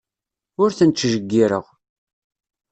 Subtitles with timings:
[0.61, 1.65] Ur ten-ttjeyyireɣ.